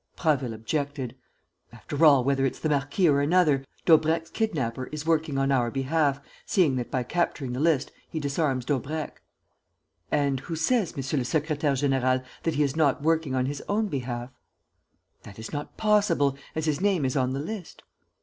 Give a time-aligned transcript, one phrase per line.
[0.15, 1.15] Prasville objected:
[1.71, 6.19] "After all, whether it's the marquis or another, Daubrecq's kidnapper is working on our behalf,
[6.43, 9.21] seeing that, by capturing the list, he disarms Daubrecq."
[10.11, 13.89] "And who says, monsieur le secrétaire; général, that he is not working on his own
[13.89, 14.31] behalf?"
[15.21, 17.83] "That is not possible, as his name is on the list."